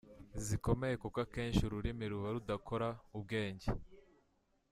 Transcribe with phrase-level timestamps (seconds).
[0.45, 3.67] zikomeye kuko akenshi ururimi ruba rudakora, ubwenge